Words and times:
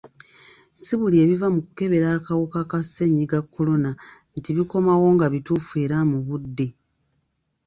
Si 0.81 0.93
buli 0.99 1.15
ebiva 1.23 1.47
mu 1.55 1.61
kukebera 1.65 2.07
akawuka 2.17 2.59
ka 2.71 2.79
ssennyiga 2.85 3.39
kolona 3.53 3.91
nti 4.37 4.49
bikomawo 4.57 5.05
nga 5.15 5.25
bituufu 5.33 5.73
era 5.83 5.97
mu 6.11 6.19
budde. 6.27 6.67